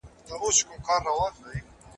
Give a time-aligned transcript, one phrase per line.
[0.27, 1.69] زه مخکي سبزیجات تيار کړي وو